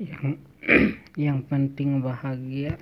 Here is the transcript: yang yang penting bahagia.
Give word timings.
yang 0.00 0.40
yang 1.28 1.38
penting 1.44 2.00
bahagia. 2.00 2.80